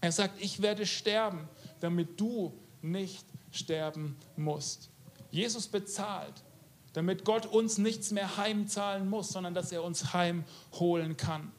[0.00, 4.90] Er sagt, ich werde sterben, damit du nicht sterben musst.
[5.30, 6.44] Jesus bezahlt,
[6.92, 11.52] damit Gott uns nichts mehr heimzahlen muss, sondern dass er uns heimholen kann.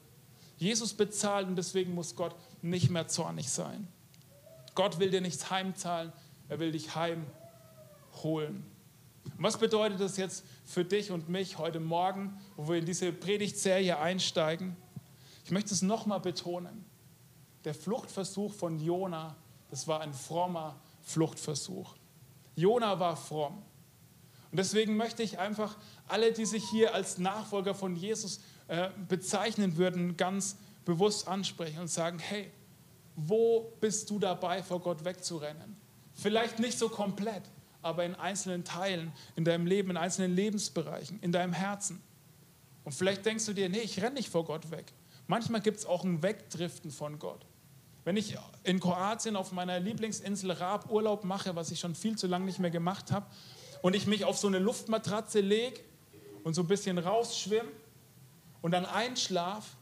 [0.57, 3.88] Jesus bezahlt und deswegen muss Gott nicht mehr zornig sein.
[4.73, 6.12] Gott will dir nichts heimzahlen,
[6.49, 8.65] er will dich heimholen.
[9.38, 13.99] was bedeutet das jetzt für dich und mich heute Morgen, wo wir in diese Predigtserie
[13.99, 14.75] einsteigen?
[15.45, 16.86] Ich möchte es nochmal betonen.
[17.63, 19.36] Der Fluchtversuch von Jona,
[19.69, 21.96] das war ein frommer Fluchtversuch.
[22.56, 23.63] Jona war fromm.
[24.52, 29.78] Und deswegen möchte ich einfach alle, die sich hier als Nachfolger von Jesus äh, bezeichnen
[29.78, 32.52] würden, ganz bewusst ansprechen und sagen, hey,
[33.15, 35.78] wo bist du dabei, vor Gott wegzurennen?
[36.13, 37.43] Vielleicht nicht so komplett,
[37.82, 42.04] aber in einzelnen Teilen in deinem Leben, in einzelnen Lebensbereichen, in deinem Herzen.
[42.84, 44.91] Und vielleicht denkst du dir, nee, ich renne nicht vor Gott weg.
[45.28, 47.46] Manchmal gibt es auch ein Wegdriften von Gott.
[48.08, 52.26] Wenn ich in Kroatien auf meiner Lieblingsinsel Raab Urlaub mache, was ich schon viel zu
[52.28, 53.26] lange nicht mehr gemacht habe,
[53.82, 55.82] und ich mich auf so eine Luftmatratze lege
[56.46, 57.67] und so ein bisschen rausschwimme
[58.62, 59.76] und dann einschlafe,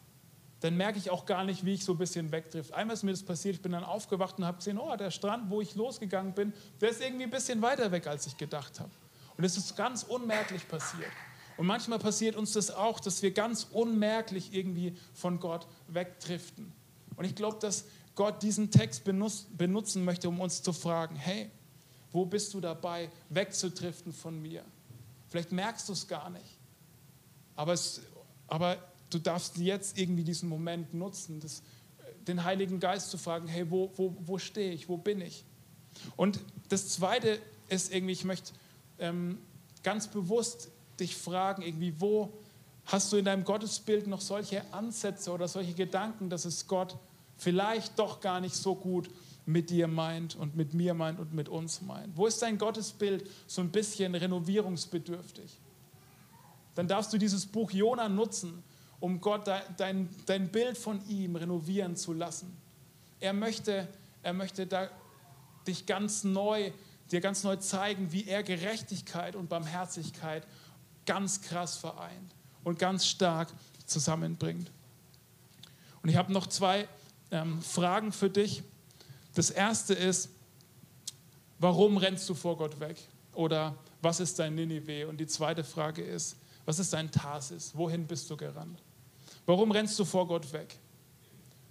[0.61, 2.73] dann merke ich auch gar nicht, wie ich so ein bisschen wegdrift.
[2.73, 5.51] Einmal ist mir das passiert, ich bin dann aufgewacht und habe gesehen, oh, der Strand,
[5.51, 8.89] wo ich losgegangen bin, der ist irgendwie ein bisschen weiter weg, als ich gedacht habe.
[9.37, 11.11] Und es ist ganz unmerklich passiert.
[11.57, 16.73] Und manchmal passiert uns das auch, dass wir ganz unmerklich irgendwie von Gott wegdriften.
[17.17, 21.51] Und ich glaube, dass Gott diesen Text benutzen möchte, um uns zu fragen, hey,
[22.11, 24.63] wo bist du dabei, wegzudriften von mir?
[25.27, 26.57] Vielleicht merkst du es gar nicht.
[27.55, 28.01] Aber, es,
[28.47, 28.77] aber
[29.09, 31.61] du darfst jetzt irgendwie diesen Moment nutzen, das,
[32.27, 35.43] den Heiligen Geist zu fragen, hey, wo, wo, wo stehe ich, wo bin ich?
[36.15, 38.53] Und das Zweite ist irgendwie, ich möchte
[38.99, 39.39] ähm,
[39.83, 42.31] ganz bewusst dich fragen, irgendwie, wo
[42.85, 46.97] hast du in deinem Gottesbild noch solche Ansätze oder solche Gedanken, dass es Gott
[47.37, 49.09] vielleicht doch gar nicht so gut
[49.45, 52.17] mit dir meint und mit mir meint und mit uns meint?
[52.17, 55.59] Wo ist dein Gottesbild so ein bisschen renovierungsbedürftig?
[56.75, 58.63] dann darfst du dieses Buch Jona nutzen,
[58.99, 62.55] um Gott dein, dein Bild von ihm renovieren zu lassen.
[63.19, 63.87] Er möchte,
[64.21, 64.89] er möchte da
[65.65, 66.71] dich ganz neu,
[67.11, 70.45] dir ganz neu zeigen, wie er Gerechtigkeit und Barmherzigkeit
[71.05, 73.53] ganz krass vereint und ganz stark
[73.85, 74.69] zusammenbringt.
[76.03, 76.87] Und ich habe noch zwei
[77.35, 78.63] ähm, Fragen für dich.
[79.33, 80.29] Das erste ist,
[81.59, 82.97] warum rennst du vor Gott weg?
[83.33, 85.07] Oder was ist dein Ninive?
[85.07, 87.71] Und die zweite Frage ist, was ist dein Tarsis?
[87.75, 88.81] Wohin bist du gerannt?
[89.45, 90.77] Warum rennst du vor Gott weg?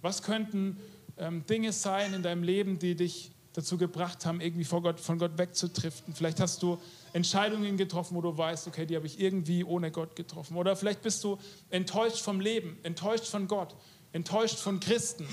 [0.01, 0.77] Was könnten
[1.17, 5.17] ähm, Dinge sein in deinem Leben, die dich dazu gebracht haben, irgendwie vor Gott, von
[5.17, 6.13] Gott wegzutriften?
[6.13, 6.77] Vielleicht hast du
[7.13, 10.55] Entscheidungen getroffen, wo du weißt, okay, die habe ich irgendwie ohne Gott getroffen.
[10.57, 11.39] Oder vielleicht bist du
[11.71, 13.75] enttäuscht vom Leben, enttäuscht von Gott,
[14.13, 15.27] enttäuscht von Christen,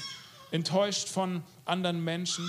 [0.52, 2.48] enttäuscht von anderen Menschen.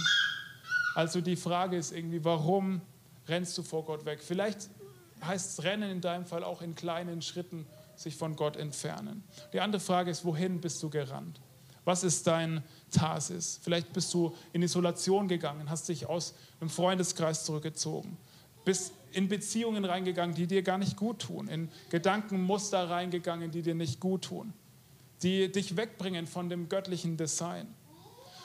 [0.93, 2.81] Also die Frage ist irgendwie, warum
[3.27, 4.19] rennst du vor Gott weg?
[4.21, 4.69] Vielleicht
[5.25, 9.23] heißt es Rennen in deinem Fall auch in kleinen Schritten sich von Gott entfernen.
[9.53, 11.39] Die andere Frage ist, wohin bist du gerannt?
[11.85, 13.59] Was ist dein Tarsis?
[13.61, 18.17] Vielleicht bist du in Isolation gegangen, hast dich aus einem Freundeskreis zurückgezogen,
[18.63, 23.75] bist in Beziehungen reingegangen, die dir gar nicht gut tun, in Gedankenmuster reingegangen, die dir
[23.75, 24.53] nicht gut tun,
[25.21, 27.67] die dich wegbringen von dem göttlichen Design.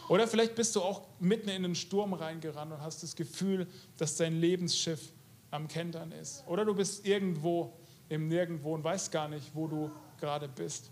[0.08, 3.66] Oder vielleicht bist du auch mitten in den Sturm reingerannt und hast das Gefühl,
[3.98, 5.12] dass dein Lebensschiff
[5.50, 6.44] am Kentern ist.
[6.46, 7.72] Oder du bist irgendwo
[8.08, 10.90] im Nirgendwo und weißt gar nicht, wo du gerade bist.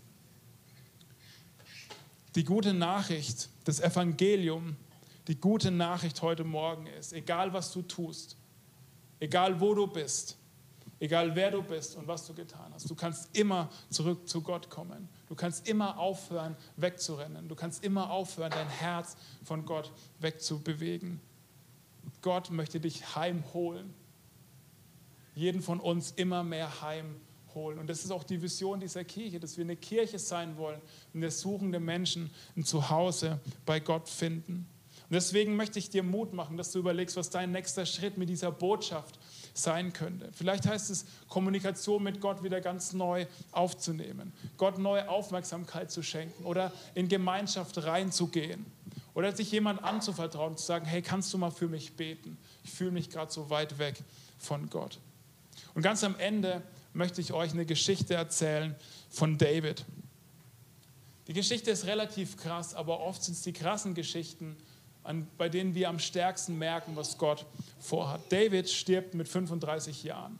[2.35, 4.75] Die gute Nachricht, das Evangelium,
[5.27, 8.37] die gute Nachricht heute Morgen ist, egal was du tust,
[9.19, 10.37] egal wo du bist,
[10.99, 14.69] egal wer du bist und was du getan hast, du kannst immer zurück zu Gott
[14.69, 15.09] kommen.
[15.27, 17.47] Du kannst immer aufhören, wegzurennen.
[17.47, 21.19] Du kannst immer aufhören, dein Herz von Gott wegzubewegen.
[22.21, 23.93] Gott möchte dich heimholen
[25.37, 27.77] jeden von uns immer mehr heimholen.
[27.77, 30.81] Und das ist auch die Vision dieser Kirche, dass wir eine Kirche sein wollen,
[31.13, 34.67] in der suchende Menschen ein Zuhause bei Gott finden.
[35.09, 38.29] Und deswegen möchte ich dir Mut machen, dass du überlegst, was dein nächster Schritt mit
[38.29, 39.19] dieser Botschaft
[39.57, 40.29] sein könnte.
[40.33, 46.45] Vielleicht heißt es, Kommunikation mit Gott wieder ganz neu aufzunehmen, Gott neue Aufmerksamkeit zu schenken
[46.45, 48.65] oder in Gemeinschaft reinzugehen
[49.13, 52.37] oder sich jemand anzuvertrauen zu sagen, hey, kannst du mal für mich beten?
[52.63, 53.95] Ich fühle mich gerade so weit weg
[54.37, 54.99] von Gott.
[55.73, 56.61] Und ganz am Ende
[56.93, 58.75] möchte ich euch eine Geschichte erzählen
[59.09, 59.85] von David.
[61.27, 64.55] Die Geschichte ist relativ krass, aber oft sind es die krassen Geschichten,
[65.07, 67.45] an, bei denen wir am stärksten merken, was Gott
[67.79, 68.21] vorhat.
[68.29, 70.37] David stirbt mit 35 Jahren.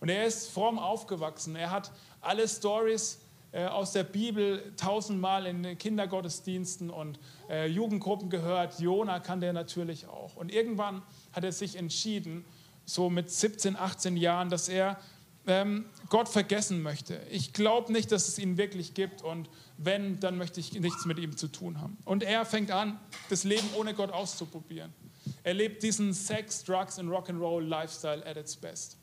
[0.00, 1.54] Und er ist fromm aufgewachsen.
[1.56, 3.20] Er hat alle Stories
[3.52, 7.18] äh, aus der Bibel tausendmal in Kindergottesdiensten und
[7.48, 8.80] äh, Jugendgruppen gehört.
[8.80, 10.36] Jona kann der natürlich auch.
[10.36, 12.44] Und irgendwann hat er sich entschieden,
[12.86, 14.98] so mit 17, 18 Jahren, dass er
[15.46, 17.20] ähm, Gott vergessen möchte.
[17.30, 21.18] Ich glaube nicht, dass es ihn wirklich gibt und wenn, dann möchte ich nichts mit
[21.18, 21.96] ihm zu tun haben.
[22.04, 24.92] Und er fängt an, das Leben ohne Gott auszuprobieren.
[25.42, 28.98] Er lebt diesen Sex, Drugs und Rock'n'Roll Lifestyle at its best.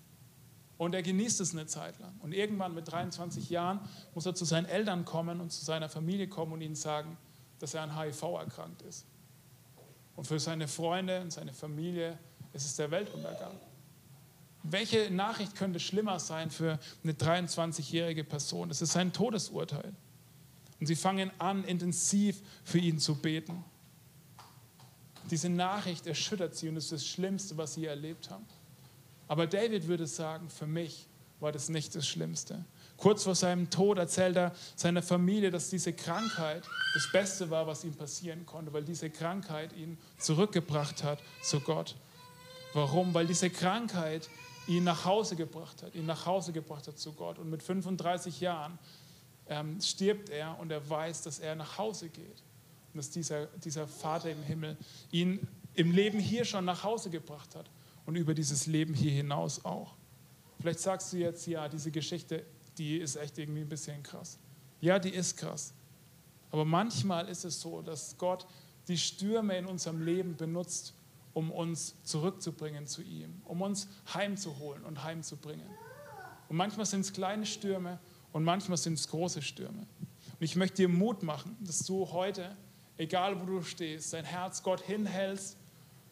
[0.78, 2.16] Und er genießt es eine Zeit lang.
[2.22, 3.80] Und irgendwann mit 23 Jahren
[4.16, 7.18] muss er zu seinen Eltern kommen und zu seiner Familie kommen und ihnen sagen,
[7.60, 9.06] dass er an HIV erkrankt ist.
[10.16, 12.18] Und für seine Freunde und seine Familie
[12.54, 13.60] ist es der Weltuntergang.
[14.64, 18.70] Welche Nachricht könnte schlimmer sein für eine 23-jährige Person?
[18.70, 19.94] Es ist ein Todesurteil.
[20.80, 23.64] Und sie fangen an, intensiv für ihn zu beten.
[25.30, 28.46] Diese Nachricht erschüttert sie und ist das Schlimmste, was sie erlebt haben.
[29.28, 31.08] Aber David würde sagen, für mich
[31.40, 32.66] war das nicht das Schlimmste.
[32.98, 37.84] Kurz vor seinem Tod erzählt er seiner Familie, dass diese Krankheit das Beste war, was
[37.84, 41.96] ihm passieren konnte, weil diese Krankheit ihn zurückgebracht hat zu Gott.
[42.74, 43.14] Warum?
[43.14, 44.30] Weil diese Krankheit
[44.68, 47.40] ihn nach Hause gebracht hat, ihn nach Hause gebracht hat zu Gott.
[47.40, 48.78] Und mit 35 Jahren
[49.48, 52.44] ähm, stirbt er und er weiß, dass er nach Hause geht.
[52.94, 54.78] Und dass dieser, dieser Vater im Himmel
[55.12, 57.70] ihn im Leben hier schon nach Hause gebracht hat
[58.06, 59.96] und über dieses Leben hier hinaus auch.
[60.60, 62.46] Vielleicht sagst du jetzt, ja, diese Geschichte,
[62.78, 64.38] die ist echt irgendwie ein bisschen krass.
[64.80, 65.74] Ja, die ist krass.
[66.52, 68.46] Aber manchmal ist es so, dass Gott
[68.88, 70.94] die Stürme in unserem Leben benutzt,
[71.34, 75.68] um uns zurückzubringen zu ihm, um uns heimzuholen und heimzubringen.
[76.50, 78.00] Und manchmal sind es kleine Stürme
[78.34, 79.80] und manchmal sind es große Stürme.
[79.80, 82.56] Und ich möchte dir Mut machen, dass du heute,
[82.98, 85.58] egal wo du stehst, dein Herz Gott hinhältst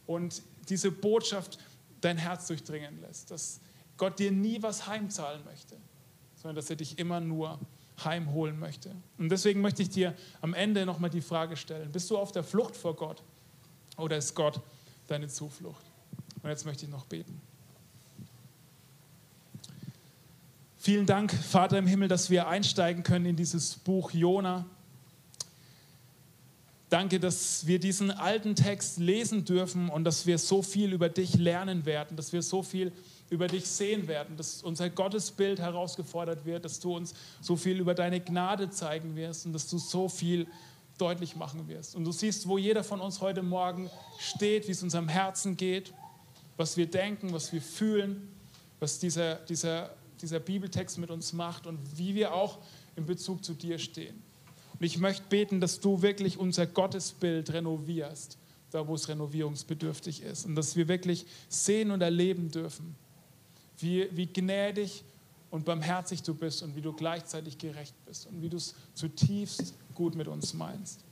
[0.06, 1.60] und diese Botschaft
[2.02, 3.60] dein Herz durchdringen lässt, dass
[3.98, 5.76] Gott dir nie was heimzahlen möchte,
[6.36, 7.60] sondern dass er dich immer nur
[8.04, 8.96] heimholen möchte.
[9.18, 12.44] Und deswegen möchte ich dir am Ende nochmal die Frage stellen, bist du auf der
[12.44, 13.22] Flucht vor Gott
[13.98, 14.62] oder ist Gott
[15.10, 15.84] deine Zuflucht.
[16.42, 17.42] Und jetzt möchte ich noch beten.
[20.78, 24.66] Vielen Dank, Vater im Himmel, dass wir einsteigen können in dieses Buch Jona.
[26.90, 31.36] Danke, dass wir diesen alten Text lesen dürfen und dass wir so viel über dich
[31.36, 32.92] lernen werden, dass wir so viel
[33.30, 37.94] über dich sehen werden, dass unser Gottesbild herausgefordert wird, dass du uns so viel über
[37.94, 40.48] deine Gnade zeigen wirst und dass du so viel
[41.00, 41.96] deutlich machen wirst.
[41.96, 43.90] Und du siehst, wo jeder von uns heute Morgen
[44.20, 45.94] steht, wie es unserem Herzen geht,
[46.58, 48.28] was wir denken, was wir fühlen,
[48.80, 49.92] was dieser, dieser
[50.22, 52.60] dieser Bibeltext mit uns macht und wie wir auch
[52.96, 54.22] in Bezug zu dir stehen.
[54.74, 58.38] Und ich möchte beten, dass du wirklich unser Gottesbild renovierst,
[58.72, 60.46] da wo es renovierungsbedürftig ist.
[60.46, 62.96] Und dass wir wirklich sehen und erleben dürfen,
[63.78, 65.04] wie, wie gnädig
[65.52, 69.74] und barmherzig du bist und wie du gleichzeitig gerecht bist und wie du es zutiefst
[70.00, 71.04] gut mit uns meinst.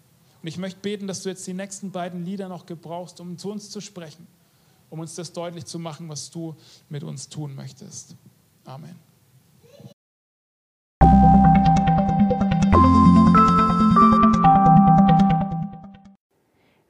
[0.42, 3.52] Und ich möchte beten, dass du jetzt die nächsten beiden Lieder noch gebrauchst, um zu
[3.52, 4.26] uns zu sprechen,
[4.90, 6.56] um uns das deutlich zu machen, was du
[6.88, 8.16] mit uns tun möchtest.
[8.64, 8.96] Amen.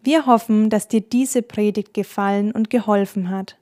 [0.03, 3.57] Wir hoffen, dass dir diese Predigt gefallen und geholfen hat.